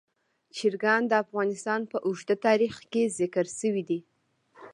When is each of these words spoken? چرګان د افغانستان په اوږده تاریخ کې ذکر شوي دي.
چرګان 0.55 1.01
د 1.07 1.13
افغانستان 1.23 1.81
په 1.91 1.97
اوږده 2.07 2.35
تاریخ 2.45 2.73
کې 2.91 3.03
ذکر 3.19 3.45
شوي 3.59 3.83
دي. 3.89 3.99